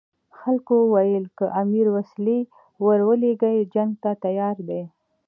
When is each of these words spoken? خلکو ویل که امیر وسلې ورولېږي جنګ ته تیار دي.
خلکو 0.39 0.75
ویل 0.93 1.25
که 1.37 1.45
امیر 1.61 1.87
وسلې 1.95 2.39
ورولېږي 2.85 3.55
جنګ 3.73 3.91
ته 4.03 4.11
تیار 4.23 4.57
دي. 4.69 4.81